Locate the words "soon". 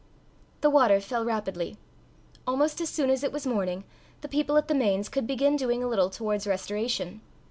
2.89-3.11